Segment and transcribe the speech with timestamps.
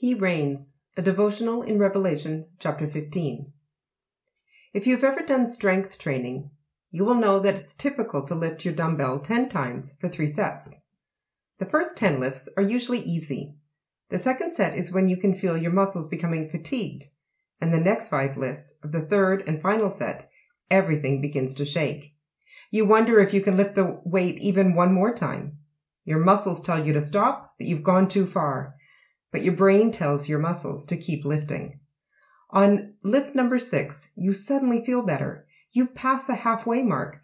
[0.00, 3.52] He reigns, a devotional in Revelation chapter 15.
[4.72, 6.48] If you've ever done strength training,
[6.90, 10.74] you will know that it's typical to lift your dumbbell 10 times for three sets.
[11.58, 13.56] The first 10 lifts are usually easy.
[14.08, 17.08] The second set is when you can feel your muscles becoming fatigued.
[17.60, 20.30] And the next five lifts of the third and final set,
[20.70, 22.14] everything begins to shake.
[22.70, 25.58] You wonder if you can lift the weight even one more time.
[26.06, 28.76] Your muscles tell you to stop, that you've gone too far,
[29.32, 31.80] but your brain tells your muscles to keep lifting.
[32.50, 35.46] On lift number six, you suddenly feel better.
[35.72, 37.22] You've passed the halfway mark.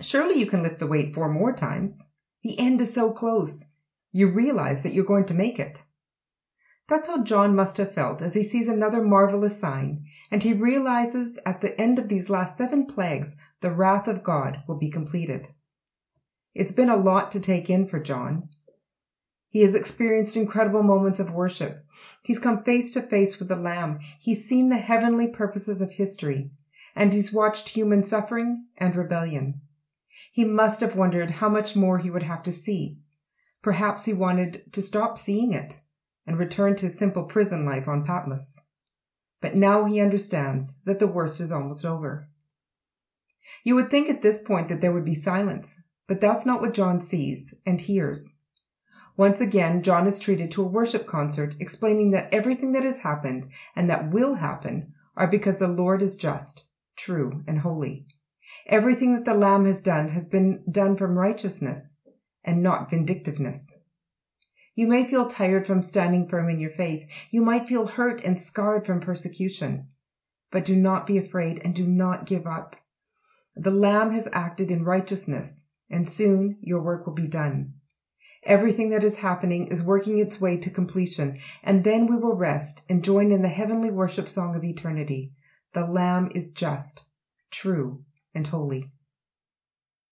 [0.00, 2.02] Surely you can lift the weight four more times.
[2.42, 3.66] The end is so close.
[4.12, 5.82] You realize that you're going to make it.
[6.88, 11.38] That's how John must have felt as he sees another marvelous sign, and he realizes
[11.46, 15.48] at the end of these last seven plagues, the wrath of God will be completed.
[16.54, 18.48] It's been a lot to take in for John.
[19.52, 21.84] He has experienced incredible moments of worship.
[22.24, 23.98] He's come face to face with the Lamb.
[24.18, 26.50] He's seen the heavenly purposes of history,
[26.96, 29.60] and he's watched human suffering and rebellion.
[30.32, 32.96] He must have wondered how much more he would have to see.
[33.60, 35.80] Perhaps he wanted to stop seeing it
[36.26, 38.56] and return to simple prison life on Patmos.
[39.42, 42.26] But now he understands that the worst is almost over.
[43.64, 46.72] You would think at this point that there would be silence, but that's not what
[46.72, 48.36] John sees and hears.
[49.16, 53.46] Once again, John is treated to a worship concert explaining that everything that has happened
[53.76, 56.64] and that will happen are because the Lord is just,
[56.96, 58.06] true, and holy.
[58.66, 61.96] Everything that the Lamb has done has been done from righteousness
[62.44, 63.74] and not vindictiveness.
[64.74, 67.06] You may feel tired from standing firm in your faith.
[67.30, 69.88] You might feel hurt and scarred from persecution.
[70.50, 72.76] But do not be afraid and do not give up.
[73.54, 77.74] The Lamb has acted in righteousness, and soon your work will be done.
[78.44, 82.82] Everything that is happening is working its way to completion, and then we will rest
[82.88, 85.32] and join in the heavenly worship song of eternity.
[85.74, 87.04] The Lamb is just,
[87.50, 88.90] true, and holy.